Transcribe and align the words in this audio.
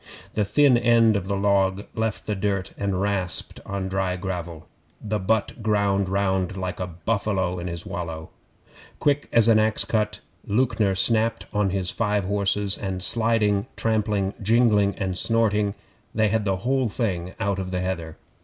The 0.33 0.43
thin 0.45 0.79
end 0.79 1.15
of 1.15 1.27
the 1.27 1.35
log 1.35 1.85
left 1.93 2.25
the 2.25 2.33
dirt 2.33 2.73
and 2.79 2.99
rasped 2.99 3.59
on 3.67 3.87
dry 3.87 4.15
gravel. 4.15 4.65
The 4.99 5.19
butt 5.19 5.61
ground 5.61 6.09
round 6.09 6.57
like 6.57 6.79
a 6.79 6.87
buffalo 6.87 7.59
in 7.59 7.67
his 7.67 7.85
wallow. 7.85 8.31
Quick 8.97 9.29
as 9.31 9.47
an 9.47 9.59
axe 9.59 9.85
cut, 9.85 10.19
Lewknor 10.47 10.95
snapped 10.95 11.45
on 11.53 11.69
his 11.69 11.91
five 11.91 12.25
horses, 12.25 12.79
and 12.79 13.03
sliding, 13.03 13.67
trampling, 13.75 14.33
jingling, 14.41 14.95
and 14.97 15.15
snorting, 15.19 15.75
they 16.15 16.29
had 16.29 16.45
the 16.45 16.55
whole 16.65 16.89
thing 16.89 17.35
out 17.39 17.59
on 17.59 17.69
the 17.69 17.81
heather. 17.81 18.17